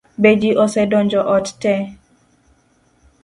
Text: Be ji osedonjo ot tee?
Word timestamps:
Be 0.21 0.29
ji 0.43 0.49
osedonjo 0.63 1.21
ot 1.35 1.47
tee? 1.65 1.81